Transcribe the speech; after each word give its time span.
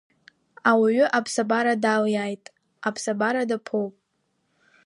Ауаҩы 0.69 1.05
аԥсабара 1.17 1.73
далиааит, 1.83 2.43
аԥсабара 2.87 3.49
даԥоуп. 3.49 3.93